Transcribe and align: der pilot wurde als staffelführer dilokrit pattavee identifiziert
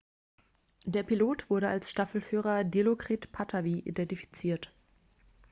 der 0.83 1.03
pilot 1.03 1.47
wurde 1.51 1.67
als 1.67 1.91
staffelführer 1.91 2.63
dilokrit 2.63 3.31
pattavee 3.31 3.83
identifiziert 3.85 4.73